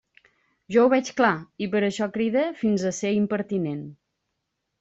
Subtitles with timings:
[0.75, 1.33] Jo ho veig clar,
[1.65, 3.89] i per això cride fins a ser impertinent.